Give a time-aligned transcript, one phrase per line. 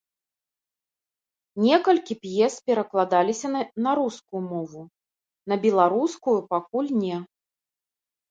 [1.65, 3.47] Некалькі п'ес перакладаліся
[3.87, 4.81] на рускую мову,
[5.53, 7.17] на беларускую пакуль не.